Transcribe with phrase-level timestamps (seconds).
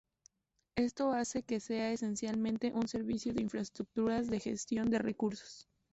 [0.77, 5.67] Esto hace que sea esencialmente un servicio de infraestructuras de gestión de recursos.